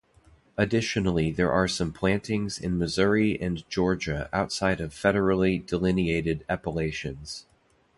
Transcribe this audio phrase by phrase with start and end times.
[0.57, 7.45] Additionally there are some plantings in Missouri and Georgia outside of federally delineated appellations.